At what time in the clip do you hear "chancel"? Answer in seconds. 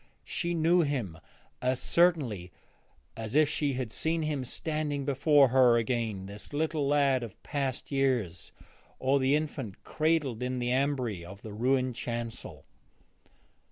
11.93-12.65